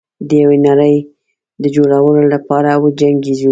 [0.27, 0.95] د یوې نړۍ
[1.61, 3.49] د جوړولو لپاره وجنګیږو.